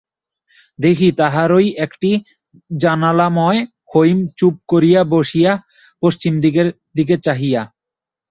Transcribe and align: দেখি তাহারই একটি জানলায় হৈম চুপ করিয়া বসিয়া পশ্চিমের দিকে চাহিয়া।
দেখি 0.79 1.07
তাহারই 1.19 1.67
একটি 1.85 2.11
জানলায় 2.77 3.61
হৈম 3.91 4.19
চুপ 4.37 4.55
করিয়া 4.67 5.01
বসিয়া 5.13 5.51
পশ্চিমের 6.03 6.67
দিকে 6.95 7.15
চাহিয়া। 7.25 7.61